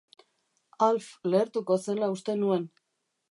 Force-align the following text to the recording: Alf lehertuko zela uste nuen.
Alf 0.85 1.09
lehertuko 1.33 1.79
zela 1.87 2.09
uste 2.17 2.37
nuen. 2.43 2.69